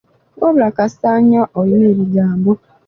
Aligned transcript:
Wabula 0.41 0.69
Kasaanya 0.77 1.41
olina 1.59 1.85
ebigambo. 1.93 2.51